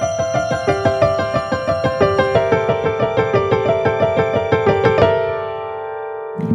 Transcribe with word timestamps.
Thank 0.00 0.18
you. 0.18 0.23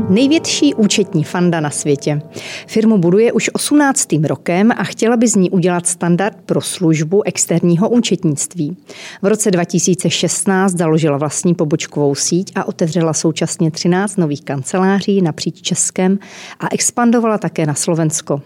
Největší 0.10 0.74
účetní 0.74 1.24
fanda 1.24 1.60
na 1.60 1.70
světě. 1.70 2.22
Firmu 2.68 2.98
buduje 2.98 3.32
už 3.32 3.50
18. 3.54 4.08
rokem 4.24 4.72
a 4.72 4.84
chtěla 4.84 5.18
by 5.18 5.28
z 5.28 5.36
ní 5.36 5.50
udělat 5.50 5.88
standard 5.88 6.38
pro 6.46 6.62
službu 6.62 7.24
externího 7.24 7.90
účetnictví. 7.90 8.78
V 9.22 9.28
roce 9.28 9.52
2016 9.52 10.78
založila 10.78 11.18
vlastní 11.18 11.56
pobočkovou 11.56 12.16
síť 12.16 12.52
a 12.56 12.68
otevřela 12.68 13.14
současně 13.14 13.72
13 13.72 14.18
nových 14.18 14.42
kanceláří 14.42 15.22
napříč 15.22 15.62
Českem 15.62 16.20
a 16.60 16.68
expandovala 16.72 17.38
také 17.38 17.66
na 17.66 17.74
Slovensko. 17.74 18.42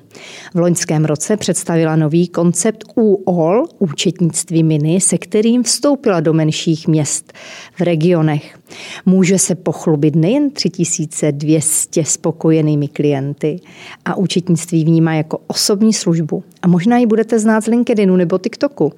V 0.54 0.60
loňském 0.60 1.06
roce 1.06 1.38
představila 1.38 1.96
nový 1.96 2.28
koncept 2.28 2.84
UOL, 2.96 3.68
účetnictví 3.80 4.64
mini, 4.64 5.02
se 5.02 5.18
kterým 5.18 5.64
vstoupila 5.64 6.20
do 6.20 6.34
menších 6.34 6.88
měst 6.88 7.34
v 7.78 7.82
regionech. 7.82 8.63
Může 9.06 9.40
se 9.40 9.56
pochlubit 9.56 10.16
nejen 10.16 10.52
3200 10.52 12.06
spokojenými 12.06 12.88
klienty 12.88 13.60
a 14.06 14.16
účetnictví 14.16 14.86
vnímá 14.86 15.14
jako 15.16 15.40
osobní 15.48 15.94
službu. 15.94 16.44
A 16.62 16.68
možná 16.68 16.98
ji 16.98 17.06
budete 17.06 17.40
znát 17.40 17.64
z 17.64 17.68
LinkedInu 17.68 18.16
nebo 18.16 18.38
TikToku, 18.38 18.94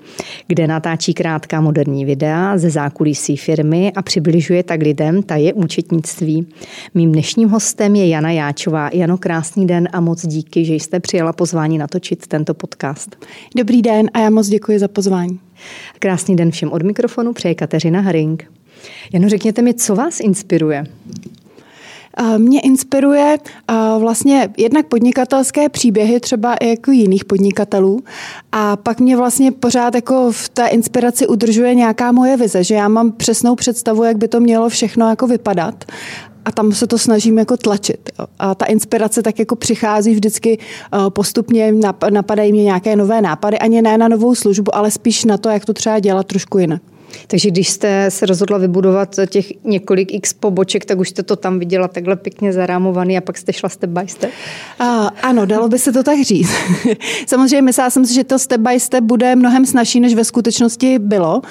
kde 0.47 0.67
natáčí 0.67 1.13
krátká 1.13 1.61
moderní 1.61 2.05
videa 2.05 2.57
ze 2.57 2.69
zákulisí 2.69 3.37
firmy 3.37 3.91
a 3.95 4.01
přibližuje 4.01 4.63
tak 4.63 4.81
lidem 4.81 5.23
ta 5.23 5.35
je 5.35 5.53
účetnictví. 5.53 6.47
Mým 6.93 7.11
dnešním 7.11 7.49
hostem 7.49 7.95
je 7.95 8.07
Jana 8.07 8.31
Jáčová. 8.31 8.89
Jano, 8.93 9.17
krásný 9.17 9.67
den 9.67 9.89
a 9.91 9.99
moc 9.99 10.27
díky, 10.27 10.65
že 10.65 10.73
jste 10.73 10.99
přijala 10.99 11.33
pozvání 11.33 11.77
natočit 11.77 12.27
tento 12.27 12.53
podcast. 12.53 13.25
Dobrý 13.57 13.81
den 13.81 14.09
a 14.13 14.19
já 14.19 14.29
moc 14.29 14.47
děkuji 14.47 14.79
za 14.79 14.87
pozvání. 14.87 15.39
Krásný 15.99 16.35
den 16.35 16.51
všem 16.51 16.71
od 16.71 16.81
mikrofonu 16.81 17.33
přeje 17.33 17.55
Kateřina 17.55 18.01
Haring. 18.01 18.54
Jenom 19.13 19.29
řekněte 19.29 19.61
mi, 19.61 19.73
co 19.73 19.95
vás 19.95 20.19
inspiruje? 20.19 20.83
Mě 22.37 22.59
inspiruje 22.59 23.37
vlastně 23.99 24.49
jednak 24.57 24.85
podnikatelské 24.85 25.69
příběhy 25.69 26.19
třeba 26.19 26.55
i 26.55 26.69
jako 26.69 26.91
jiných 26.91 27.25
podnikatelů 27.25 28.03
a 28.51 28.75
pak 28.75 28.99
mě 28.99 29.17
vlastně 29.17 29.51
pořád 29.51 29.95
jako 29.95 30.31
v 30.31 30.49
té 30.49 30.67
inspiraci 30.67 31.27
udržuje 31.27 31.75
nějaká 31.75 32.11
moje 32.11 32.37
vize, 32.37 32.63
že 32.63 32.75
já 32.75 32.87
mám 32.87 33.11
přesnou 33.11 33.55
představu, 33.55 34.03
jak 34.03 34.17
by 34.17 34.27
to 34.27 34.39
mělo 34.39 34.69
všechno 34.69 35.09
jako 35.09 35.27
vypadat 35.27 35.85
a 36.45 36.51
tam 36.51 36.71
se 36.71 36.87
to 36.87 36.97
snažím 36.97 37.37
jako 37.37 37.57
tlačit. 37.57 38.09
A 38.39 38.55
ta 38.55 38.65
inspirace 38.65 39.23
tak 39.23 39.39
jako 39.39 39.55
přichází 39.55 40.13
vždycky 40.13 40.59
postupně, 41.09 41.73
napadají 42.09 42.51
mě 42.51 42.63
nějaké 42.63 42.95
nové 42.95 43.21
nápady, 43.21 43.59
ani 43.59 43.81
ne 43.81 43.97
na 43.97 44.07
novou 44.07 44.35
službu, 44.35 44.75
ale 44.75 44.91
spíš 44.91 45.25
na 45.25 45.37
to, 45.37 45.49
jak 45.49 45.65
to 45.65 45.73
třeba 45.73 45.99
dělat 45.99 46.27
trošku 46.27 46.57
jinak. 46.57 46.81
Takže 47.27 47.49
když 47.49 47.69
jste 47.69 48.11
se 48.11 48.25
rozhodla 48.25 48.57
vybudovat 48.57 49.19
těch 49.29 49.63
několik 49.63 50.13
x 50.13 50.33
poboček, 50.33 50.85
tak 50.85 50.99
už 50.99 51.09
jste 51.09 51.23
to 51.23 51.35
tam 51.35 51.59
viděla 51.59 51.87
takhle 51.87 52.15
pěkně 52.15 52.53
zarámovaný 52.53 53.17
a 53.17 53.21
pak 53.21 53.37
jste 53.37 53.53
šla 53.53 53.69
step 53.69 53.89
by 53.89 54.07
step? 54.07 54.31
A, 54.79 55.07
ano, 55.21 55.45
dalo 55.45 55.67
by 55.67 55.79
se 55.79 55.91
to 55.91 56.03
tak 56.03 56.21
říct. 56.21 56.49
Samozřejmě 57.27 57.61
myslela 57.61 57.89
jsem 57.89 58.05
si, 58.05 58.13
že 58.13 58.23
to 58.23 58.39
step 58.39 58.61
by 58.61 58.79
step 58.79 59.03
bude 59.03 59.35
mnohem 59.35 59.65
snažší, 59.65 59.99
než 59.99 60.15
ve 60.15 60.23
skutečnosti 60.23 60.99
bylo, 60.99 61.41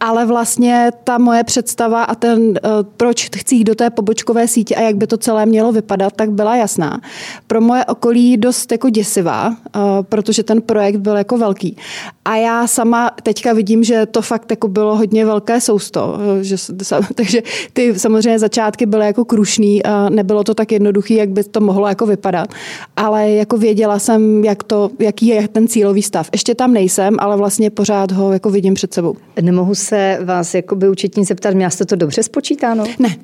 ale 0.00 0.26
vlastně 0.26 0.90
ta 1.04 1.18
moje 1.18 1.44
představa 1.44 2.04
a 2.04 2.14
ten, 2.14 2.40
uh, 2.40 2.54
proč 2.96 3.30
chci 3.36 3.54
jít 3.54 3.64
do 3.64 3.74
té 3.74 3.90
pobočkové 3.90 4.48
sítě 4.48 4.74
a 4.74 4.80
jak 4.80 4.96
by 4.96 5.06
to 5.06 5.16
celé 5.16 5.46
mělo 5.46 5.72
vypadat, 5.72 6.12
tak 6.16 6.30
byla 6.30 6.56
jasná. 6.56 7.00
Pro 7.46 7.60
moje 7.60 7.84
okolí 7.84 8.36
dost 8.36 8.72
jako 8.72 8.90
děsivá, 8.90 9.48
uh, 9.48 9.82
protože 10.02 10.42
ten 10.42 10.62
projekt 10.62 10.96
byl 10.96 11.16
jako 11.16 11.38
velký. 11.38 11.76
A 12.24 12.36
já 12.36 12.66
sama 12.66 13.10
teďka 13.22 13.52
vidím, 13.52 13.84
že 13.84 14.06
to 14.06 14.22
fakt 14.22 14.50
jako 14.50 14.68
bylo 14.68 14.96
hodně 14.96 15.26
velké 15.26 15.60
sousto, 15.60 16.18
že, 16.40 16.56
takže 17.14 17.42
ty 17.72 17.98
samozřejmě 17.98 18.38
začátky 18.38 18.86
byly 18.86 19.06
jako 19.06 19.24
krušný 19.24 19.82
a 19.82 20.08
nebylo 20.08 20.44
to 20.44 20.54
tak 20.54 20.72
jednoduché, 20.72 21.14
jak 21.14 21.28
by 21.28 21.44
to 21.44 21.60
mohlo 21.60 21.88
jako 21.88 22.06
vypadat, 22.06 22.48
ale 22.96 23.30
jako 23.30 23.56
věděla 23.56 23.98
jsem, 23.98 24.44
jak 24.44 24.62
to, 24.62 24.90
jaký 24.98 25.26
je 25.26 25.48
ten 25.48 25.68
cílový 25.68 26.02
stav. 26.02 26.28
Ještě 26.32 26.54
tam 26.54 26.72
nejsem, 26.72 27.16
ale 27.18 27.36
vlastně 27.36 27.70
pořád 27.70 28.12
ho 28.12 28.32
jako 28.32 28.50
vidím 28.50 28.74
před 28.74 28.94
sebou. 28.94 29.14
Nemohu 29.40 29.74
se 29.74 30.18
vás 30.24 30.54
jako 30.54 30.76
by 30.76 30.88
účetní 30.88 31.24
zeptat, 31.24 31.54
měla 31.54 31.70
jste 31.70 31.84
to 31.84 31.96
dobře 31.96 32.22
spočítáno? 32.22 32.84
Ne. 32.98 33.16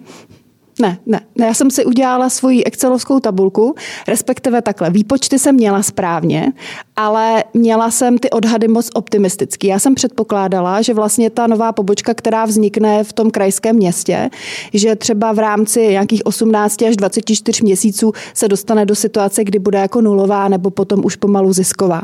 Ne, 0.81 0.99
ne, 1.07 1.21
ne. 1.39 1.47
Já 1.47 1.55
jsem 1.55 1.71
si 1.71 1.85
udělala 1.85 2.31
svoji 2.31 2.65
excelovskou 2.65 3.21
tabulku, 3.21 3.75
respektive 4.09 4.63
takhle. 4.63 4.91
Výpočty 4.91 5.39
jsem 5.39 5.55
měla 5.55 5.83
správně, 5.83 6.53
ale 6.97 7.45
měla 7.55 7.91
jsem 7.91 8.19
ty 8.19 8.31
odhady 8.31 8.69
moc 8.69 8.91
optimistický. 8.95 9.67
Já 9.67 9.79
jsem 9.79 9.95
předpokládala, 9.95 10.83
že 10.83 10.95
vlastně 10.95 11.31
ta 11.31 11.47
nová 11.47 11.73
pobočka, 11.73 12.15
která 12.15 12.45
vznikne 12.45 13.05
v 13.05 13.13
tom 13.13 13.31
krajském 13.31 13.77
městě, 13.77 14.31
že 14.75 14.97
třeba 14.97 15.33
v 15.33 15.39
rámci 15.39 15.81
nějakých 15.81 16.27
18 16.27 16.83
až 16.83 16.97
24 16.97 17.63
měsíců 17.65 18.13
se 18.35 18.49
dostane 18.49 18.87
do 18.87 18.95
situace, 18.95 19.45
kdy 19.45 19.59
bude 19.59 19.79
jako 19.79 20.01
nulová 20.01 20.49
nebo 20.49 20.71
potom 20.71 21.05
už 21.05 21.17
pomalu 21.17 21.53
zisková. 21.53 22.03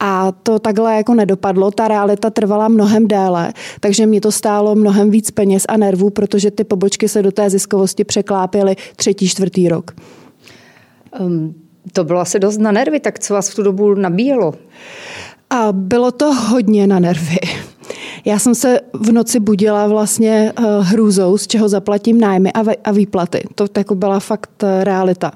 A 0.00 0.32
to 0.32 0.58
takhle 0.58 0.96
jako 0.96 1.14
nedopadlo. 1.14 1.70
Ta 1.70 1.88
realita 1.88 2.30
trvala 2.30 2.68
mnohem 2.68 3.08
déle, 3.08 3.52
takže 3.80 4.06
mě 4.06 4.20
to 4.20 4.32
stálo 4.32 4.74
mnohem 4.74 5.10
víc 5.10 5.30
peněz 5.30 5.64
a 5.68 5.76
nervů, 5.76 6.10
protože 6.10 6.50
ty 6.50 6.64
pobočky 6.64 7.08
se 7.08 7.22
do 7.22 7.32
té 7.32 7.50
ziskovosti 7.50 8.04
překlápěly 8.14 8.76
třetí, 8.96 9.28
čtvrtý 9.28 9.68
rok. 9.68 9.90
Um, 11.20 11.54
to 11.92 12.04
bylo 12.04 12.20
asi 12.20 12.38
dost 12.38 12.58
na 12.58 12.72
nervy, 12.72 13.00
tak 13.00 13.18
co 13.18 13.34
vás 13.34 13.50
v 13.50 13.54
tu 13.54 13.62
dobu 13.62 13.94
nabíjelo? 13.94 14.54
A 15.50 15.72
bylo 15.72 16.10
to 16.10 16.34
hodně 16.34 16.86
na 16.86 16.98
nervy. 16.98 17.38
Já 18.24 18.38
jsem 18.38 18.54
se 18.54 18.80
v 18.92 19.12
noci 19.12 19.40
budila 19.40 19.86
vlastně 19.86 20.52
uh, 20.58 20.64
hrůzou, 20.80 21.38
z 21.38 21.46
čeho 21.46 21.68
zaplatím 21.68 22.20
nájmy 22.20 22.52
a, 22.84 22.92
výplaty. 22.92 23.42
To 23.54 23.66
jako 23.76 23.94
byla 23.94 24.20
fakt 24.20 24.62
uh, 24.62 24.68
realita. 24.84 25.32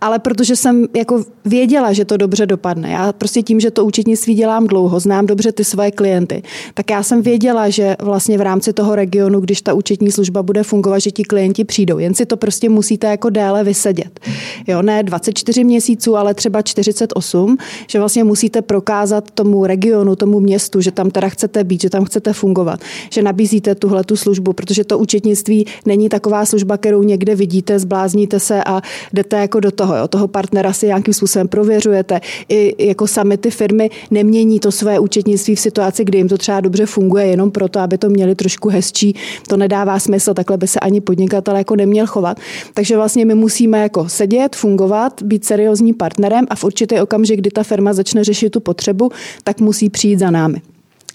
Ale 0.00 0.18
protože 0.18 0.56
jsem 0.56 0.86
jako 0.96 1.24
věděla, 1.44 1.92
že 1.92 2.04
to 2.04 2.16
dobře 2.16 2.46
dopadne, 2.46 2.90
já 2.90 3.12
prostě 3.12 3.42
tím, 3.42 3.60
že 3.60 3.70
to 3.70 3.84
účetnictví 3.84 4.34
dělám 4.34 4.66
dlouho, 4.66 5.00
znám 5.00 5.26
dobře 5.26 5.52
ty 5.52 5.64
svoje 5.64 5.90
klienty, 5.90 6.42
tak 6.74 6.90
já 6.90 7.02
jsem 7.02 7.22
věděla, 7.22 7.68
že 7.68 7.96
vlastně 8.02 8.38
v 8.38 8.40
rámci 8.40 8.72
toho 8.72 8.94
regionu, 8.94 9.40
když 9.40 9.62
ta 9.62 9.74
účetní 9.74 10.12
služba 10.12 10.42
bude 10.42 10.62
fungovat, 10.62 10.98
že 10.98 11.10
ti 11.10 11.22
klienti 11.22 11.64
přijdou. 11.64 11.98
Jen 11.98 12.14
si 12.14 12.26
to 12.26 12.36
prostě 12.36 12.68
musíte 12.68 13.06
jako 13.06 13.30
déle 13.30 13.64
vysedět. 13.64 14.20
Jo, 14.66 14.82
ne 14.82 15.02
24 15.02 15.64
měsíců, 15.64 16.16
ale 16.16 16.34
třeba 16.34 16.62
48, 16.62 17.56
že 17.86 17.98
vlastně 17.98 18.24
musíte 18.24 18.62
prokázat 18.62 19.30
tomu 19.30 19.66
regionu, 19.66 20.16
tomu 20.16 20.40
městu, 20.40 20.80
že 20.80 20.90
tam 20.90 21.10
teda 21.10 21.28
chcete 21.28 21.64
být, 21.64 21.80
že 21.82 21.90
tam 21.90 22.04
chcete 22.04 22.27
chcete 22.28 22.40
fungovat, 22.40 22.80
že 23.10 23.22
nabízíte 23.22 23.74
tuhle 23.74 24.04
tu 24.04 24.16
službu, 24.16 24.52
protože 24.52 24.84
to 24.84 24.98
účetnictví 24.98 25.66
není 25.86 26.08
taková 26.08 26.44
služba, 26.44 26.76
kterou 26.76 27.02
někde 27.02 27.34
vidíte, 27.34 27.78
zblázníte 27.78 28.40
se 28.40 28.64
a 28.64 28.80
jdete 29.12 29.36
jako 29.36 29.60
do 29.60 29.70
toho. 29.70 29.96
Jo. 29.96 30.08
Toho 30.08 30.28
partnera 30.28 30.72
si 30.72 30.86
nějakým 30.86 31.14
způsobem 31.14 31.48
prověřujete. 31.48 32.20
I 32.48 32.88
jako 32.88 33.06
sami 33.06 33.36
ty 33.38 33.50
firmy 33.50 33.90
nemění 34.10 34.60
to 34.60 34.72
své 34.72 34.98
účetnictví 34.98 35.54
v 35.54 35.60
situaci, 35.60 36.04
kdy 36.04 36.18
jim 36.18 36.28
to 36.28 36.38
třeba 36.38 36.60
dobře 36.60 36.86
funguje, 36.86 37.26
jenom 37.26 37.50
proto, 37.50 37.80
aby 37.80 37.98
to 37.98 38.08
měli 38.08 38.34
trošku 38.34 38.68
hezčí. 38.68 39.14
To 39.48 39.56
nedává 39.56 39.98
smysl, 39.98 40.34
takhle 40.34 40.56
by 40.56 40.66
se 40.66 40.80
ani 40.80 41.00
podnikatel 41.00 41.56
jako 41.56 41.76
neměl 41.76 42.06
chovat. 42.06 42.38
Takže 42.74 42.96
vlastně 42.96 43.24
my 43.24 43.34
musíme 43.34 43.78
jako 43.78 44.08
sedět, 44.08 44.56
fungovat, 44.56 45.22
být 45.22 45.44
seriózním 45.44 45.94
partnerem 45.94 46.46
a 46.50 46.54
v 46.54 46.64
určitý 46.64 47.00
okamžik, 47.00 47.38
kdy 47.40 47.50
ta 47.50 47.62
firma 47.62 47.92
začne 47.92 48.24
řešit 48.24 48.50
tu 48.50 48.60
potřebu, 48.60 49.10
tak 49.44 49.60
musí 49.60 49.90
přijít 49.90 50.18
za 50.18 50.30
námi. 50.30 50.62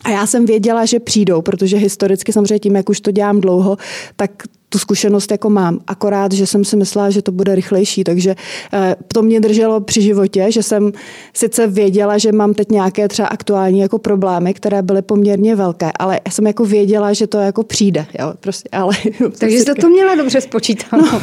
A 0.03 0.09
já 0.09 0.27
jsem 0.27 0.45
věděla, 0.45 0.85
že 0.85 0.99
přijdou, 0.99 1.41
protože 1.41 1.77
historicky 1.77 2.33
samozřejmě 2.33 2.59
tím, 2.59 2.75
jak 2.75 2.89
už 2.89 3.01
to 3.01 3.11
dělám 3.11 3.41
dlouho, 3.41 3.77
tak 4.15 4.43
tu 4.73 4.79
zkušenost 4.79 5.31
jako 5.31 5.49
mám. 5.49 5.79
Akorát, 5.87 6.31
že 6.31 6.47
jsem 6.47 6.65
si 6.65 6.75
myslela, 6.75 7.09
že 7.09 7.21
to 7.21 7.31
bude 7.31 7.55
rychlejší, 7.55 8.03
takže 8.03 8.35
eh, 8.73 8.95
to 9.07 9.21
mě 9.21 9.39
drželo 9.39 9.81
při 9.81 10.01
životě, 10.01 10.51
že 10.51 10.63
jsem 10.63 10.91
sice 11.33 11.67
věděla, 11.67 12.17
že 12.17 12.31
mám 12.31 12.53
teď 12.53 12.71
nějaké 12.71 13.07
třeba 13.07 13.27
aktuální 13.27 13.79
jako 13.79 13.99
problémy, 13.99 14.53
které 14.53 14.81
byly 14.81 15.01
poměrně 15.01 15.55
velké, 15.55 15.91
ale 15.99 16.19
já 16.25 16.31
jsem 16.31 16.47
jako 16.47 16.65
věděla, 16.65 17.13
že 17.13 17.27
to 17.27 17.37
jako 17.37 17.63
přijde. 17.63 18.05
Jo, 18.19 18.33
prostě, 18.39 18.69
ale, 18.71 18.95
takže 19.37 19.57
jste 19.57 19.75
to 19.75 19.89
měla 19.89 20.15
dobře 20.15 20.41
spočítáno. 20.41 21.03
No, 21.11 21.21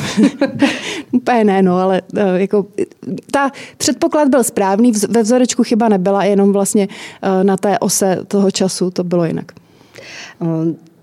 úplně 1.13 1.45
ne, 1.45 1.63
no, 1.63 1.79
ale 1.79 2.03
eh, 2.17 2.41
jako 2.41 2.67
ta 3.31 3.51
předpoklad 3.77 4.29
byl 4.29 4.45
správný, 4.45 4.93
ve 5.09 5.23
vzorečku 5.23 5.63
chyba 5.63 5.89
nebyla, 5.89 6.25
jenom 6.25 6.53
vlastně 6.53 6.89
eh, 7.23 7.45
na 7.45 7.57
té 7.57 7.79
ose 7.79 8.19
toho 8.29 8.51
času 8.51 8.91
to 8.91 9.05
bylo 9.05 9.25
jinak. 9.25 9.53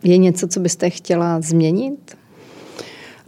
Je 0.03 0.17
něco, 0.17 0.47
co 0.47 0.59
byste 0.59 0.89
chtěla 0.89 1.41
změnit? 1.41 2.17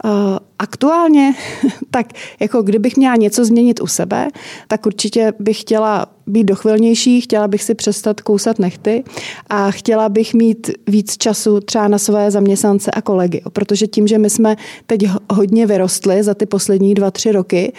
Uh, 0.04 0.38
aktuálně, 0.58 1.34
tak 1.90 2.06
jako 2.40 2.62
kdybych 2.62 2.96
měla 2.96 3.16
něco 3.16 3.44
změnit 3.44 3.80
u 3.80 3.86
sebe, 3.86 4.28
tak 4.68 4.86
určitě 4.86 5.32
bych 5.38 5.60
chtěla 5.60 6.06
být 6.26 6.44
dochvilnější, 6.44 7.20
chtěla 7.20 7.48
bych 7.48 7.62
si 7.62 7.74
přestat 7.74 8.20
kousat 8.20 8.58
nechty 8.58 9.04
a 9.46 9.70
chtěla 9.70 10.08
bych 10.08 10.34
mít 10.34 10.70
víc 10.86 11.16
času 11.16 11.60
třeba 11.60 11.88
na 11.88 11.98
své 11.98 12.30
zaměstnance 12.30 12.90
a 12.90 13.02
kolegy. 13.02 13.42
Protože 13.52 13.86
tím, 13.86 14.06
že 14.06 14.18
my 14.18 14.30
jsme 14.30 14.56
teď 14.86 15.06
hodně 15.32 15.66
vyrostli 15.66 16.22
za 16.22 16.34
ty 16.34 16.46
poslední 16.46 16.94
dva, 16.94 17.10
tři 17.10 17.32
roky, 17.32 17.72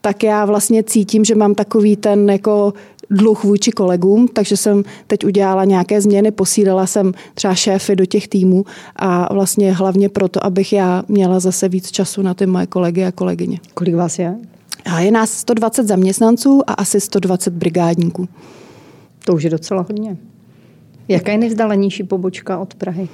tak 0.00 0.22
já 0.22 0.44
vlastně 0.44 0.82
cítím, 0.82 1.24
že 1.24 1.34
mám 1.34 1.54
takový 1.54 1.96
ten 1.96 2.30
jako 2.30 2.72
dluh 3.10 3.44
vůči 3.44 3.70
kolegům, 3.70 4.28
takže 4.28 4.56
jsem 4.56 4.84
teď 5.06 5.24
udělala 5.24 5.64
nějaké 5.64 6.00
změny, 6.00 6.30
posílila 6.30 6.86
jsem 6.86 7.12
třeba 7.34 7.54
šéfy 7.54 7.96
do 7.96 8.06
těch 8.06 8.28
týmů 8.28 8.64
a 8.96 9.34
vlastně 9.34 9.72
hlavně 9.72 10.08
proto, 10.08 10.44
abych 10.44 10.72
já 10.72 11.02
měla 11.08 11.40
zase 11.40 11.68
víc 11.68 11.90
času 11.90 12.22
na 12.22 12.34
ty 12.34 12.46
moje 12.46 12.66
kolegy 12.66 13.04
a 13.04 13.12
kolegyně. 13.12 13.60
Kolik 13.74 13.94
vás 13.94 14.18
je? 14.18 14.36
A 14.84 15.00
je 15.00 15.10
nás 15.10 15.30
120 15.30 15.86
zaměstnanců 15.86 16.62
a 16.66 16.72
asi 16.72 17.00
120 17.00 17.54
brigádníků. 17.54 18.28
To 19.24 19.34
už 19.34 19.42
je 19.42 19.50
docela 19.50 19.84
hodně. 19.88 20.16
Jaká 21.08 21.32
je 21.32 21.38
nejvzdálenější 21.38 22.02
pobočka 22.02 22.58
od 22.58 22.74
Prahy? 22.74 23.08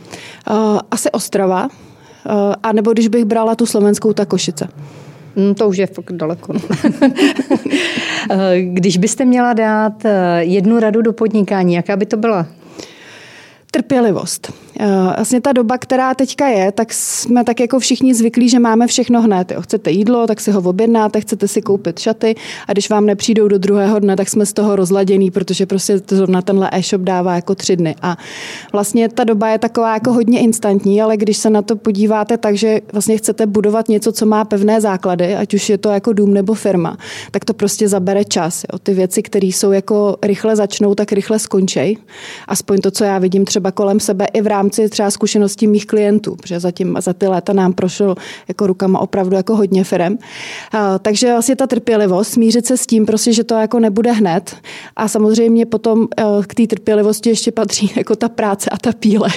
Uh, 0.50 0.78
asi 0.90 1.10
Ostrava, 1.10 1.64
uh, 1.64 1.70
a 2.62 2.72
nebo 2.72 2.92
když 2.92 3.08
bych 3.08 3.24
brala 3.24 3.54
tu 3.54 3.66
slovenskou, 3.66 4.12
tak 4.12 4.28
Košice. 4.28 4.68
Hmm, 5.36 5.54
to 5.54 5.68
už 5.68 5.76
je 5.76 5.86
fakt 5.86 6.12
daleko. 6.12 6.52
Když 8.64 8.98
byste 8.98 9.24
měla 9.24 9.52
dát 9.52 10.02
jednu 10.38 10.80
radu 10.80 11.02
do 11.02 11.12
podnikání, 11.12 11.74
jaká 11.74 11.96
by 11.96 12.06
to 12.06 12.16
byla? 12.16 12.46
Trpělivost. 13.74 14.52
Eh, 14.80 14.86
vlastně 15.16 15.40
ta 15.40 15.52
doba, 15.52 15.78
která 15.78 16.14
teďka 16.14 16.48
je, 16.48 16.72
tak 16.72 16.92
jsme 16.92 17.44
tak 17.44 17.60
jako 17.60 17.78
všichni 17.78 18.14
zvyklí, 18.14 18.48
že 18.48 18.58
máme 18.58 18.86
všechno 18.86 19.22
hned. 19.22 19.50
Jo. 19.50 19.62
Chcete 19.62 19.90
jídlo, 19.90 20.26
tak 20.26 20.40
si 20.40 20.50
ho 20.50 20.60
objednáte, 20.60 21.20
chcete 21.20 21.48
si 21.48 21.62
koupit 21.62 21.98
šaty 21.98 22.34
a 22.68 22.72
když 22.72 22.90
vám 22.90 23.06
nepřijdou 23.06 23.48
do 23.48 23.58
druhého 23.58 23.98
dne, 23.98 24.16
tak 24.16 24.28
jsme 24.28 24.46
z 24.46 24.52
toho 24.52 24.76
rozladěný, 24.76 25.30
protože 25.30 25.66
prostě 25.66 26.00
to 26.00 26.16
zrovna 26.16 26.42
tenhle 26.42 26.70
e-shop 26.72 27.02
dává 27.02 27.34
jako 27.34 27.54
tři 27.54 27.76
dny. 27.76 27.94
A 28.02 28.16
vlastně 28.72 29.08
ta 29.08 29.24
doba 29.24 29.48
je 29.48 29.58
taková 29.58 29.94
jako 29.94 30.12
hodně 30.12 30.40
instantní, 30.40 31.02
ale 31.02 31.16
když 31.16 31.36
se 31.36 31.50
na 31.50 31.62
to 31.62 31.76
podíváte 31.76 32.36
tak, 32.36 32.56
že 32.56 32.80
vlastně 32.92 33.16
chcete 33.16 33.46
budovat 33.46 33.88
něco, 33.88 34.12
co 34.12 34.26
má 34.26 34.44
pevné 34.44 34.80
základy, 34.80 35.36
ať 35.36 35.54
už 35.54 35.68
je 35.68 35.78
to 35.78 35.88
jako 35.90 36.12
dům 36.12 36.34
nebo 36.34 36.54
firma, 36.54 36.96
tak 37.30 37.44
to 37.44 37.54
prostě 37.54 37.88
zabere 37.88 38.24
čas. 38.24 38.64
Jo. 38.72 38.78
Ty 38.78 38.94
věci, 38.94 39.22
které 39.22 39.46
jsou 39.46 39.72
jako 39.72 40.16
rychle 40.22 40.56
začnou, 40.56 40.94
tak 40.94 41.12
rychle 41.12 41.38
skončí. 41.38 41.98
Aspoň 42.48 42.80
to, 42.80 42.90
co 42.90 43.04
já 43.04 43.18
vidím 43.18 43.44
třeba 43.44 43.63
kolem 43.72 44.00
sebe 44.00 44.26
i 44.26 44.40
v 44.40 44.46
rámci 44.46 44.64
rámci 44.64 44.88
třeba 44.88 45.10
zkušeností 45.10 45.66
mých 45.66 45.86
klientů, 45.86 46.36
protože 46.36 46.60
zatím 46.60 46.96
za 47.00 47.12
ty 47.12 47.26
léta 47.26 47.52
nám 47.52 47.72
prošlo 47.72 48.14
jako 48.48 48.66
rukama 48.66 48.98
opravdu 48.98 49.36
jako 49.36 49.56
hodně 49.56 49.84
firem. 49.84 50.18
Takže 51.02 51.32
vlastně 51.32 51.56
ta 51.56 51.66
trpělivost, 51.66 52.32
smířit 52.32 52.66
se 52.66 52.76
s 52.76 52.86
tím, 52.86 53.06
prostě, 53.06 53.32
že 53.32 53.44
to 53.44 53.54
jako 53.54 53.80
nebude 53.80 54.12
hned. 54.12 54.56
A 54.96 55.08
samozřejmě 55.08 55.66
potom 55.66 56.08
e, 56.16 56.24
k 56.46 56.54
té 56.54 56.66
trpělivosti 56.66 57.28
ještě 57.28 57.52
patří 57.52 57.92
jako 57.96 58.16
ta 58.16 58.28
práce 58.28 58.70
a 58.70 58.78
ta 58.78 58.92
píle. 58.92 59.28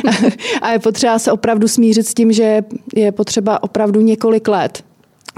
a 0.62 0.72
je 0.72 0.78
potřeba 0.78 1.18
se 1.18 1.32
opravdu 1.32 1.68
smířit 1.68 2.06
s 2.06 2.14
tím, 2.14 2.32
že 2.32 2.62
je 2.94 3.12
potřeba 3.12 3.62
opravdu 3.62 4.00
několik 4.00 4.48
let 4.48 4.84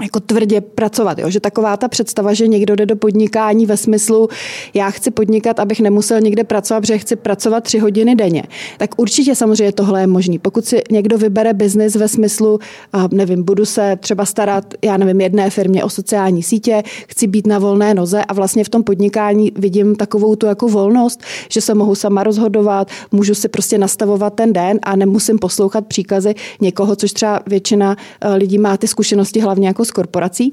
jako 0.01 0.19
tvrdě 0.19 0.61
pracovat. 0.61 1.19
Jo? 1.19 1.29
Že 1.29 1.39
taková 1.39 1.77
ta 1.77 1.87
představa, 1.87 2.33
že 2.33 2.47
někdo 2.47 2.75
jde 2.75 2.85
do 2.85 2.95
podnikání 2.95 3.65
ve 3.65 3.77
smyslu, 3.77 4.29
já 4.73 4.89
chci 4.89 5.11
podnikat, 5.11 5.59
abych 5.59 5.79
nemusel 5.79 6.21
někde 6.21 6.43
pracovat, 6.43 6.81
protože 6.81 6.97
chci 6.97 7.15
pracovat 7.15 7.63
tři 7.63 7.79
hodiny 7.79 8.15
denně. 8.15 8.43
Tak 8.77 8.89
určitě 8.97 9.35
samozřejmě 9.35 9.71
tohle 9.71 10.01
je 10.01 10.07
možný. 10.07 10.39
Pokud 10.39 10.65
si 10.65 10.81
někdo 10.91 11.17
vybere 11.17 11.53
biznis 11.53 11.95
ve 11.95 12.07
smyslu, 12.07 12.59
nevím, 13.11 13.43
budu 13.43 13.65
se 13.65 13.97
třeba 13.99 14.25
starat, 14.25 14.73
já 14.83 14.97
nevím, 14.97 15.21
jedné 15.21 15.49
firmě 15.49 15.83
o 15.83 15.89
sociální 15.89 16.43
sítě, 16.43 16.83
chci 17.07 17.27
být 17.27 17.47
na 17.47 17.59
volné 17.59 17.93
noze 17.93 18.23
a 18.23 18.33
vlastně 18.33 18.63
v 18.63 18.69
tom 18.69 18.83
podnikání 18.83 19.51
vidím 19.55 19.95
takovou 19.95 20.35
tu 20.35 20.45
jako 20.45 20.67
volnost, 20.67 21.23
že 21.49 21.61
se 21.61 21.73
mohu 21.73 21.95
sama 21.95 22.23
rozhodovat, 22.23 22.87
můžu 23.11 23.35
si 23.35 23.47
prostě 23.47 23.77
nastavovat 23.77 24.33
ten 24.33 24.53
den 24.53 24.79
a 24.83 24.95
nemusím 24.95 25.39
poslouchat 25.39 25.85
příkazy 25.87 26.35
někoho, 26.61 26.95
což 26.95 27.11
třeba 27.11 27.39
většina 27.47 27.95
eh, 28.21 28.33
lidí 28.33 28.57
má 28.57 28.77
ty 28.77 28.87
zkušenosti 28.87 29.39
hlavně 29.39 29.67
jako 29.67 29.84
z 29.85 29.91
korporací, 29.91 30.51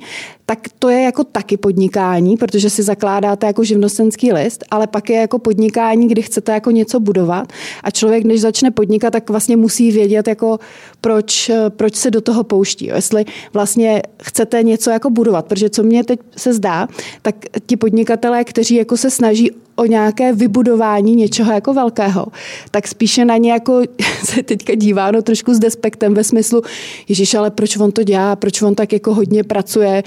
tak 0.52 0.68
to 0.78 0.88
je 0.88 1.02
jako 1.02 1.24
taky 1.24 1.56
podnikání, 1.56 2.36
protože 2.36 2.70
si 2.70 2.82
zakládáte 2.82 3.46
jako 3.46 3.64
živnostenský 3.64 4.32
list, 4.32 4.64
ale 4.70 4.86
pak 4.86 5.10
je 5.10 5.16
jako 5.16 5.38
podnikání, 5.38 6.08
kdy 6.08 6.22
chcete 6.22 6.52
jako 6.52 6.70
něco 6.70 7.00
budovat. 7.00 7.52
A 7.84 7.90
člověk, 7.90 8.24
než 8.24 8.40
začne 8.40 8.70
podnikat, 8.70 9.10
tak 9.10 9.30
vlastně 9.30 9.56
musí 9.56 9.92
vědět, 9.92 10.28
jako 10.28 10.58
proč, 11.00 11.50
proč 11.68 11.94
se 11.94 12.10
do 12.10 12.20
toho 12.20 12.44
pouští. 12.44 12.86
Jestli 12.86 13.24
vlastně 13.52 14.02
chcete 14.22 14.62
něco 14.62 14.90
jako 14.90 15.10
budovat, 15.10 15.46
protože 15.46 15.70
co 15.70 15.82
mě 15.82 16.04
teď 16.04 16.20
se 16.36 16.52
zdá, 16.52 16.88
tak 17.22 17.34
ti 17.66 17.76
podnikatelé, 17.76 18.44
kteří 18.44 18.74
jako 18.74 18.96
se 18.96 19.10
snaží 19.10 19.50
o 19.76 19.84
nějaké 19.84 20.32
vybudování 20.32 21.14
něčeho 21.14 21.52
jako 21.52 21.74
velkého, 21.74 22.26
tak 22.70 22.88
spíše 22.88 23.24
na 23.24 23.36
ně 23.36 23.52
jako 23.52 23.82
se 24.24 24.42
teďka 24.42 24.74
díváno 24.74 25.22
trošku 25.22 25.54
s 25.54 25.58
despektem 25.58 26.14
ve 26.14 26.24
smyslu, 26.24 26.62
Ježíš, 27.08 27.34
ale 27.34 27.50
proč 27.50 27.76
on 27.76 27.92
to 27.92 28.02
dělá, 28.02 28.36
proč 28.36 28.62
on 28.62 28.74
tak 28.74 28.92
jako 28.92 29.14
hodně 29.14 29.44
pracuje, 29.44 30.02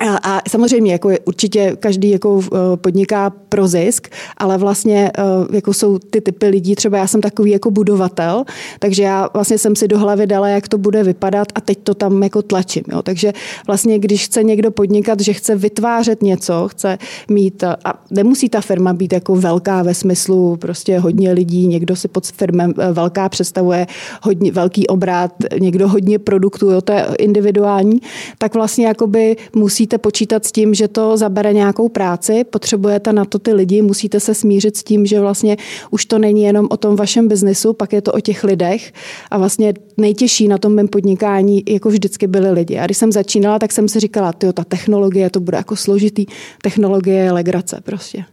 a, 0.00 0.40
samozřejmě 0.48 0.92
jako 0.92 1.10
je, 1.10 1.18
určitě 1.24 1.76
každý 1.80 2.10
jako 2.10 2.34
uh, 2.34 2.42
podniká 2.76 3.30
pro 3.30 3.68
zisk, 3.68 4.08
ale 4.36 4.58
vlastně 4.58 5.12
uh, 5.18 5.54
jako 5.54 5.74
jsou 5.74 5.98
ty 5.98 6.20
typy 6.20 6.46
lidí, 6.46 6.74
třeba 6.74 6.98
já 6.98 7.06
jsem 7.06 7.20
takový 7.20 7.50
jako 7.50 7.70
budovatel, 7.70 8.44
takže 8.78 9.02
já 9.02 9.28
vlastně 9.34 9.58
jsem 9.58 9.76
si 9.76 9.88
do 9.88 9.98
hlavy 9.98 10.26
dala, 10.26 10.48
jak 10.48 10.68
to 10.68 10.78
bude 10.78 11.02
vypadat 11.02 11.48
a 11.54 11.60
teď 11.60 11.78
to 11.82 11.94
tam 11.94 12.22
jako 12.22 12.42
tlačím. 12.42 12.82
Jo. 12.92 13.02
Takže 13.02 13.32
vlastně, 13.66 13.98
když 13.98 14.24
chce 14.24 14.42
někdo 14.42 14.70
podnikat, 14.70 15.20
že 15.20 15.32
chce 15.32 15.56
vytvářet 15.56 16.22
něco, 16.22 16.68
chce 16.68 16.98
mít, 17.30 17.64
a 17.64 18.04
nemusí 18.10 18.48
ta 18.48 18.60
firma 18.60 18.92
být 18.92 19.12
jako 19.12 19.36
velká 19.36 19.82
ve 19.82 19.94
smyslu 19.94 20.56
prostě 20.56 20.98
hodně 20.98 21.32
lidí, 21.32 21.66
někdo 21.66 21.96
si 21.96 22.08
pod 22.08 22.26
firmem 22.26 22.74
eh, 22.78 22.92
velká 22.92 23.28
představuje 23.28 23.86
hodně 24.22 24.52
velký 24.52 24.86
obrat, 24.86 25.32
někdo 25.60 25.88
hodně 25.88 26.18
produktů, 26.18 26.70
jo, 26.70 26.80
to 26.80 26.92
je 26.92 27.06
individuální, 27.18 28.00
tak 28.38 28.54
vlastně 28.54 28.86
jakoby 28.86 29.36
musí 29.54 29.83
musíte 29.84 29.98
počítat 29.98 30.44
s 30.44 30.52
tím, 30.52 30.74
že 30.74 30.88
to 30.88 31.16
zabere 31.16 31.52
nějakou 31.52 31.88
práci, 31.88 32.44
potřebujete 32.44 33.12
na 33.12 33.24
to 33.24 33.38
ty 33.38 33.52
lidi, 33.52 33.82
musíte 33.82 34.20
se 34.20 34.34
smířit 34.34 34.76
s 34.76 34.84
tím, 34.84 35.06
že 35.06 35.20
vlastně 35.20 35.56
už 35.90 36.06
to 36.06 36.18
není 36.18 36.42
jenom 36.42 36.66
o 36.70 36.76
tom 36.76 36.96
vašem 36.96 37.28
biznesu, 37.28 37.72
pak 37.72 37.92
je 37.92 38.02
to 38.02 38.12
o 38.12 38.20
těch 38.20 38.44
lidech 38.44 38.92
a 39.30 39.38
vlastně 39.38 39.74
nejtěžší 39.96 40.48
na 40.48 40.58
tom 40.58 40.74
mém 40.74 40.88
podnikání 40.88 41.62
jako 41.68 41.88
vždycky 41.88 42.26
byly 42.26 42.50
lidi. 42.50 42.78
A 42.78 42.84
když 42.84 42.96
jsem 42.96 43.12
začínala, 43.12 43.58
tak 43.58 43.72
jsem 43.72 43.88
si 43.88 44.00
říkala, 44.00 44.32
ty 44.32 44.52
ta 44.52 44.64
technologie, 44.64 45.30
to 45.30 45.40
bude 45.40 45.56
jako 45.56 45.76
složitý, 45.76 46.26
technologie 46.62 47.24
je 47.24 47.32
legrace 47.32 47.80
prostě. 47.84 48.24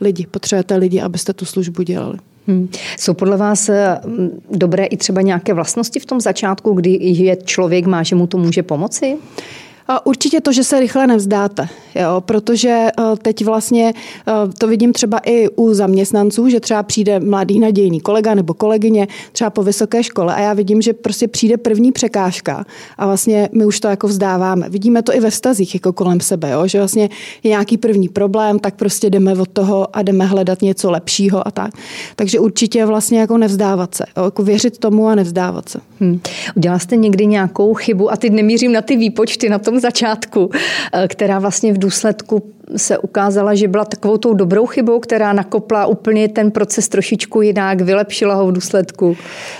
Lidi, 0.00 0.26
potřebujete 0.30 0.76
lidi, 0.76 1.00
abyste 1.00 1.32
tu 1.32 1.44
službu 1.44 1.82
dělali. 1.82 2.18
Hmm. 2.46 2.68
Jsou 2.98 3.14
podle 3.14 3.36
vás 3.36 3.68
eh, 3.68 4.00
dobré 4.50 4.84
i 4.84 4.96
třeba 4.96 5.22
nějaké 5.22 5.54
vlastnosti 5.54 6.00
v 6.00 6.06
tom 6.06 6.20
začátku, 6.20 6.72
kdy 6.72 6.98
je 7.00 7.36
člověk 7.36 7.86
má, 7.86 8.02
že 8.02 8.16
mu 8.16 8.26
to 8.26 8.38
může 8.38 8.62
pomoci? 8.62 9.16
Určitě 10.04 10.40
to, 10.40 10.52
že 10.52 10.64
se 10.64 10.80
rychle 10.80 11.06
nevzdáte, 11.06 11.68
jo, 11.94 12.20
protože 12.20 12.68
eh, 12.68 13.02
teď 13.22 13.44
vlastně 13.44 13.92
eh, 14.28 14.32
to 14.58 14.68
vidím 14.68 14.92
třeba 14.92 15.18
i 15.18 15.48
u 15.48 15.74
zaměstnanců, 15.74 16.48
že 16.48 16.60
třeba 16.60 16.82
přijde 16.82 17.20
mladý 17.20 17.60
nadějný 17.60 18.00
kolega 18.00 18.34
nebo 18.34 18.54
kolegyně 18.54 19.08
třeba 19.32 19.50
po 19.50 19.62
vysoké 19.62 20.02
škole 20.02 20.34
a 20.34 20.40
já 20.40 20.52
vidím, 20.52 20.82
že 20.82 20.92
prostě 20.92 21.28
přijde 21.28 21.56
první 21.56 21.92
překážka 21.92 22.64
a 22.98 23.06
vlastně 23.06 23.48
my 23.52 23.66
už 23.66 23.80
to 23.80 23.88
jako 23.88 24.08
vzdáváme. 24.08 24.68
Vidíme 24.68 25.02
to 25.02 25.14
i 25.14 25.20
ve 25.20 25.30
vztazích 25.30 25.74
jako 25.74 25.92
kolem 25.92 26.20
sebe, 26.20 26.50
jo, 26.50 26.66
že 26.66 26.78
vlastně 26.78 27.08
je 27.42 27.48
nějaký 27.48 27.76
první 27.76 28.08
problém, 28.08 28.58
tak 28.58 28.74
prostě 28.74 29.10
jdeme 29.10 29.32
od 29.32 29.48
toho 29.48 29.96
a 29.96 30.02
jdeme 30.02 30.24
hledat 30.24 30.62
něco 30.62 30.90
lepšího 30.90 31.48
a 31.48 31.50
tak. 31.50 31.70
Takže 32.16 32.40
určitě 32.40 32.86
vlastně 32.86 33.20
jako 33.20 33.38
nevzdávat 33.38 33.94
se, 33.94 34.04
jo, 34.16 34.24
jako 34.24 34.42
věřit 34.42 34.78
tomu 34.78 35.08
a 35.08 35.14
nevzdávat 35.14 35.68
se. 35.68 35.80
Hmm. 36.00 36.20
Udělala 36.56 36.78
jste 36.78 36.96
někdy 36.96 37.26
nějakou 37.26 37.74
chybu 37.74 38.12
a 38.12 38.16
teď 38.16 38.32
nemířím 38.32 38.72
na 38.72 38.82
ty 38.82 38.96
výpočty 38.96 39.48
na 39.48 39.58
tom 39.58 39.79
začátku, 39.80 40.50
eh, 40.92 41.08
která 41.08 41.38
vlastně 41.38 41.72
v 41.72 41.78
důsledku 41.78 42.52
se 42.76 42.98
ukázala, 42.98 43.54
že 43.54 43.68
byla 43.68 43.84
takovou 43.84 44.16
tou 44.16 44.34
dobrou 44.34 44.66
chybou, 44.66 45.00
která 45.00 45.32
nakopla 45.32 45.86
úplně 45.86 46.28
ten 46.28 46.50
proces 46.50 46.88
trošičku 46.88 47.42
jinak, 47.42 47.80
vylepšila 47.80 48.34
ho 48.34 48.46
v 48.46 48.52
důsledku? 48.52 49.16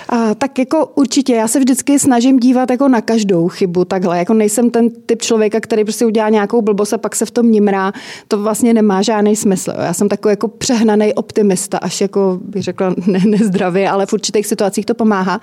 A, 0.09 0.33
tak 0.35 0.59
jako 0.59 0.85
určitě, 0.95 1.33
já 1.33 1.47
se 1.47 1.59
vždycky 1.59 1.99
snažím 1.99 2.39
dívat 2.39 2.71
jako 2.71 2.87
na 2.87 3.01
každou 3.01 3.47
chybu 3.47 3.85
takhle. 3.85 4.17
Jako 4.17 4.33
nejsem 4.33 4.69
ten 4.69 4.89
typ 5.05 5.21
člověka, 5.21 5.59
který 5.59 5.83
prostě 5.83 6.05
udělá 6.05 6.29
nějakou 6.29 6.61
blbost 6.61 6.93
a 6.93 6.97
pak 6.97 7.15
se 7.15 7.25
v 7.25 7.31
tom 7.31 7.51
nimrá. 7.51 7.91
To 8.27 8.37
vlastně 8.37 8.73
nemá 8.73 9.01
žádný 9.01 9.35
smysl. 9.35 9.73
Já 9.77 9.93
jsem 9.93 10.09
takový 10.09 10.31
jako 10.31 10.47
přehnaný 10.47 11.13
optimista, 11.13 11.77
až 11.77 12.01
jako 12.01 12.39
bych 12.41 12.63
řekla 12.63 12.95
ne, 13.07 13.19
nezdravě, 13.25 13.89
ale 13.89 14.05
v 14.05 14.13
určitých 14.13 14.47
situacích 14.47 14.85
to 14.85 14.93
pomáhá. 14.93 15.41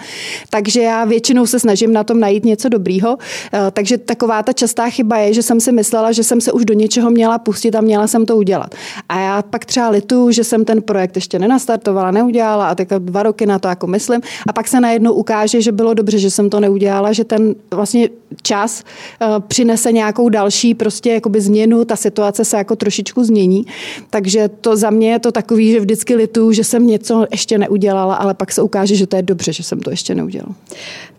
Takže 0.51 0.83
já 0.83 1.05
většinou 1.05 1.47
se 1.47 1.59
snažím 1.59 1.93
na 1.93 2.05
tom 2.05 2.21
najít 2.21 2.45
něco 2.45 2.69
dobrýho. 2.69 3.19
Eh, 3.53 3.71
takže 3.71 3.99
taková 3.99 4.43
ta 4.43 4.53
častá 4.53 4.91
chyba 4.91 5.17
je, 5.19 5.35
že 5.35 5.43
jsem 5.43 5.61
si 5.61 5.73
myslela, 5.73 6.13
že 6.13 6.25
jsem 6.25 6.41
se 6.41 6.53
už 6.53 6.65
do 6.65 6.75
něčeho 6.75 7.11
měla 7.11 7.39
pustit 7.39 7.58
pustit 7.59 7.75
a 7.75 7.81
měla 7.81 8.07
jsem 8.07 8.27
to 8.27 8.37
udělat. 8.37 8.75
A 9.09 9.21
já 9.21 9.43
pak 9.43 9.65
třeba 9.65 9.89
litu, 9.91 10.31
že 10.31 10.45
jsem 10.45 10.65
ten 10.65 10.83
projekt 10.83 11.17
ještě 11.17 11.39
nenastartovala, 11.39 12.11
neudělala 12.11 12.69
a 12.69 12.75
teďka 12.75 12.99
dva 12.99 13.23
roky 13.23 13.47
na 13.47 13.59
to 13.59 13.69
jako 13.69 13.87
myslím. 13.87 14.21
A 14.49 14.53
pak 14.53 14.69
se 14.69 14.81
najednou 14.81 15.13
ukáže, 15.13 15.63
že 15.63 15.73
bylo 15.73 15.95
dobře, 15.95 16.19
že 16.19 16.31
jsem 16.31 16.51
to 16.51 16.61
neudělala, 16.61 17.13
že 17.13 17.25
ten 17.25 17.55
vlastně 17.71 18.09
čas 18.43 18.83
uh, 18.83 19.39
přinese 19.39 19.93
nějakou 19.93 20.29
další 20.29 20.75
prostě 20.75 21.11
jakoby 21.11 21.41
změnu, 21.41 21.85
ta 21.85 21.97
situace 21.97 22.45
se 22.45 22.57
jako 22.57 22.77
trošičku 22.77 23.25
změní. 23.25 23.67
Takže 24.11 24.49
to 24.61 24.77
za 24.77 24.91
mě 24.91 25.13
je 25.13 25.19
to 25.19 25.33
takový, 25.33 25.73
že 25.73 25.81
vždycky 25.81 26.15
litu, 26.15 26.53
že 26.53 26.65
jsem 26.65 26.87
něco 26.87 27.27
ještě 27.31 27.59
neudělala, 27.59 28.15
ale 28.15 28.35
pak 28.35 28.53
se 28.53 28.63
ukáže, 28.63 28.95
že 28.95 29.07
to 29.07 29.17
je 29.17 29.23
dobře, 29.23 29.53
že 29.53 29.63
jsem 29.63 29.81
to 29.81 29.91
ještě 29.91 30.15
neudělala. 30.15 30.55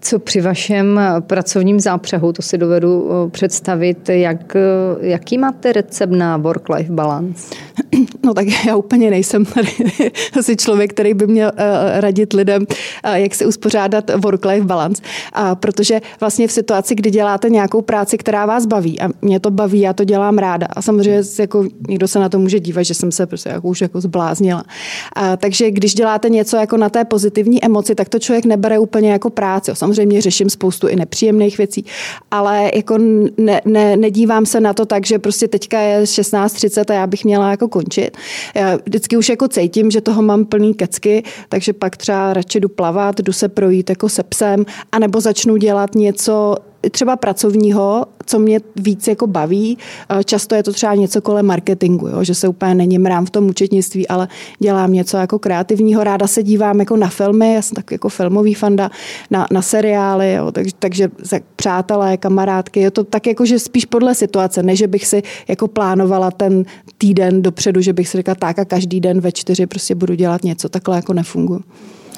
Co 0.02 0.20
při 0.20 0.42
vašem 0.42 1.00
pracovním 1.20 1.80
zápřehu, 1.80 2.34
to 2.34 2.42
si 2.42 2.58
dovedu 2.58 3.10
představit, 3.32 4.10
jak, 4.10 4.56
jaký 5.02 5.38
máte 5.38 5.74
recept 5.74 6.12
na 6.20 6.38
work-life 6.38 6.92
balance? 6.92 7.56
No 8.26 8.34
tak 8.34 8.48
já 8.66 8.76
úplně 8.76 9.10
nejsem 9.10 9.46
tady 9.46 9.68
asi 10.40 10.56
člověk, 10.56 10.94
který 10.94 11.14
by 11.14 11.28
měl 11.28 11.52
uh, 11.54 12.00
radit 12.00 12.34
lidem, 12.34 12.66
uh, 13.06 13.14
jak 13.14 13.36
se 13.36 13.46
uspořádat 13.46 14.10
work-life 14.10 14.66
balance, 14.66 15.02
uh, 15.38 15.56
protože 15.56 16.02
vlastně 16.20 16.48
v 16.48 16.52
situaci, 16.52 16.96
kdy 16.96 17.12
děláte 17.12 17.50
nějakou 17.50 17.82
práci, 17.82 18.18
která 18.18 18.46
vás 18.46 18.66
baví 18.66 19.02
a 19.02 19.10
mě 19.22 19.40
to 19.40 19.52
baví, 19.52 19.80
já 19.80 19.94
to 19.94 20.04
dělám 20.04 20.38
ráda 20.38 20.68
a 20.70 20.82
samozřejmě 20.82 21.22
jako 21.40 21.66
někdo 21.88 22.08
se 22.08 22.20
na 22.20 22.30
to 22.30 22.40
může 22.40 22.60
dívat, 22.60 22.84
že 22.84 22.94
jsem 22.94 23.12
se 23.12 23.26
prostě 23.26 23.50
jako 23.50 23.68
už 23.68 23.82
jako 23.82 24.02
zbláznila. 24.02 24.64
Uh, 24.64 25.24
takže 25.38 25.72
když 25.72 25.94
děláte 25.94 26.30
něco 26.30 26.58
jako 26.58 26.78
na 26.78 26.90
té 26.90 27.06
pozitivní 27.06 27.66
emoci, 27.66 27.96
tak 27.96 28.10
to 28.10 28.20
člověk 28.20 28.46
nebere 28.46 28.80
úplně 28.80 29.12
jako 29.12 29.30
práci. 29.30 29.72
Samozřejmě 29.74 30.22
řeším 30.22 30.50
spoustu 30.50 30.88
i 30.88 30.96
nepříjemných 30.96 31.58
věcí, 31.58 31.86
ale 32.32 32.72
jako 32.76 32.98
ne, 33.38 33.62
ne, 33.66 33.98
nedívám 33.98 34.46
se 34.46 34.60
na 34.60 34.74
to 34.74 34.86
tak, 34.86 35.06
že 35.06 35.20
prostě 35.20 35.48
teďka 35.48 35.80
je 35.80 36.08
16.30 36.18 36.84
a 36.90 36.94
já 36.94 37.08
bych 37.08 37.26
měla 37.26 37.52
jako 37.52 37.68
končit. 37.68 38.18
Já 38.56 38.78
vždycky 38.86 39.18
už 39.18 39.30
jako 39.30 39.48
cítím, 39.48 39.92
že 39.92 40.02
toho 40.02 40.22
mám 40.22 40.46
plný 40.46 40.74
kecky, 40.74 41.24
takže 41.50 41.74
pak 41.74 41.98
třeba 41.98 42.34
radši 42.34 42.60
jdu 42.60 42.70
plavat, 42.70 43.20
jdu 43.20 43.34
se 43.34 43.50
projít 43.50 43.90
jako 43.90 44.10
se 44.10 44.24
psem, 44.24 44.66
anebo 44.92 45.22
začnu 45.22 45.58
dělat 45.58 45.96
něco 45.96 46.56
třeba 46.92 47.16
pracovního, 47.16 48.06
co 48.26 48.40
mě 48.40 48.60
víc 48.76 49.08
jako 49.08 49.28
baví. 49.28 49.78
Často 50.26 50.56
je 50.56 50.64
to 50.64 50.74
třeba 50.74 50.96
něco 50.96 51.22
kolem 51.22 51.46
marketingu, 51.46 52.08
jo? 52.08 52.24
že 52.24 52.36
se 52.36 52.48
úplně 52.48 52.76
neněmrám 52.76 53.26
v 53.26 53.30
tom 53.30 53.50
účetnictví, 53.50 54.08
ale 54.08 54.28
dělám 54.60 54.94
něco 54.94 55.18
jako 55.18 55.40
kreativního. 55.40 56.04
Ráda 56.04 56.28
se 56.28 56.44
dívám 56.44 56.80
jako 56.80 56.98
na 56.98 57.10
filmy, 57.10 57.54
já 57.54 57.62
jsem 57.62 57.76
tak 57.76 57.92
jako 57.92 58.10
filmový 58.10 58.54
fanda, 58.54 58.92
na, 59.32 59.48
na 59.52 59.62
seriály, 59.62 60.34
jo? 60.34 60.52
Tak, 60.52 60.66
takže 60.80 61.10
přátelé, 61.56 62.18
kamarádky, 62.18 62.80
je 62.80 62.92
to 62.92 63.04
tak 63.04 63.28
jako, 63.28 63.46
že 63.46 63.60
spíš 63.60 63.86
podle 63.86 64.16
situace, 64.16 64.64
než 64.64 64.82
bych 64.82 65.08
si 65.08 65.24
jako 65.48 65.68
plánovala 65.68 66.32
ten 66.32 66.66
týden 66.98 67.42
dopředu, 67.42 67.82
že 67.82 67.94
bych 67.94 68.10
si 68.10 68.18
řekla 68.18 68.36
tak 68.36 68.60
a 68.60 68.66
každý 68.66 69.00
den 69.00 69.22
ve 69.22 69.32
čtyři 69.32 69.68
prostě 69.68 69.96
budu 69.96 70.16
dělat 70.16 70.44
něco, 70.44 70.70
takhle 70.70 70.96
jako 70.96 71.14
nefunguji. 71.14 71.64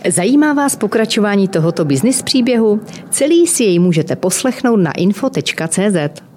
Zajímá 0.10 0.54
vás 0.54 0.76
pokračování 0.76 1.48
tohoto 1.48 1.86
biznis 1.86 2.22
příběhu? 2.22 2.82
Celý 3.10 3.48
si 3.48 3.64
jej 3.64 3.80
můžete 3.80 4.16
poslechnout 4.16 4.78
na 4.78 4.92
info.cz. 4.92 6.31